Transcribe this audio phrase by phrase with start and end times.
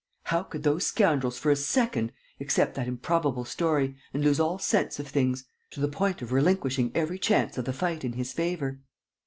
[0.23, 4.97] How could those scoundrels for a second accept that improbable story and lose all sense
[4.99, 8.79] of things, to the point of relinquishing every chance of the fight in his favor?